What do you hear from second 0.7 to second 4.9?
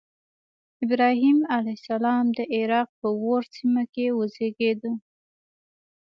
ابراهیم علیه السلام د عراق په أور سیمه کې وزیږېد.